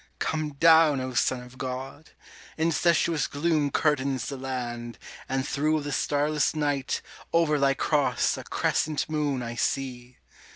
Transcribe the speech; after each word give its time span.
Come 0.17 0.53
down, 0.53 0.99
O 0.99 1.13
Son 1.13 1.43
of 1.43 1.59
God! 1.59 2.09
incestuous 2.57 3.27
gloom 3.27 3.69
Curtains 3.69 4.25
the 4.25 4.35
land, 4.35 4.97
and 5.29 5.47
through 5.47 5.81
the 5.81 5.91
starless 5.91 6.55
night 6.55 7.03
Over 7.31 7.59
Thy 7.59 7.75
Cross 7.75 8.35
a 8.35 8.43
Crescent 8.43 9.07
moon 9.11 9.43
I 9.43 9.53
see! 9.53 10.17